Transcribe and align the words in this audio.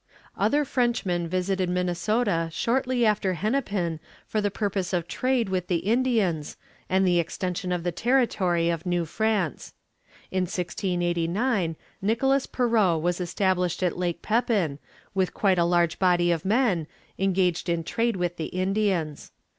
Other 0.35 0.65
Frenchmen 0.65 1.27
visited 1.27 1.69
Minnesota 1.69 2.49
shortly 2.51 3.05
after 3.05 3.35
Hennepin 3.35 3.99
for 4.25 4.41
the 4.41 4.49
purpose 4.49 4.93
of 4.93 5.07
trade 5.07 5.47
with 5.47 5.67
the 5.67 5.85
Indians 5.93 6.57
and 6.89 7.05
the 7.05 7.19
extension 7.19 7.71
of 7.71 7.83
the 7.83 7.91
territory 7.91 8.71
of 8.71 8.83
New 8.83 9.05
France. 9.05 9.75
In 10.31 10.45
1689 10.45 11.75
Nicholas 12.01 12.47
Perot 12.47 12.99
was 12.99 13.21
established 13.21 13.83
at 13.83 13.95
Lake 13.95 14.23
Pepin, 14.23 14.79
with 15.13 15.35
quite 15.35 15.59
a 15.59 15.65
large 15.65 15.99
body 15.99 16.31
of 16.31 16.45
men, 16.45 16.87
engaged 17.19 17.69
in 17.69 17.83
trade 17.83 18.15
with 18.15 18.37
the 18.37 18.45
Indians. 18.45 19.31